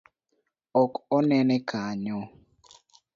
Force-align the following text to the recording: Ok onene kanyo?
Ok 0.81 0.93
onene 1.17 1.57
kanyo? 1.69 2.19